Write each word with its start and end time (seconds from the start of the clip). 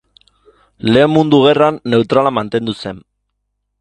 Lehen 0.93 1.13
Mundu 1.17 1.39
Gerran 1.43 1.79
neutrala 1.95 2.33
mantendu 2.39 2.77
zen. 2.85 3.05